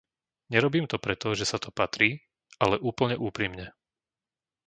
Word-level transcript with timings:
Nerobím 0.53 0.85
to 0.91 0.97
preto, 1.05 1.27
že 1.39 1.45
sa 1.51 1.57
to 1.63 1.69
patrí, 1.79 2.09
ale 2.63 2.75
úplne 2.89 3.15
úprimne. 3.27 3.65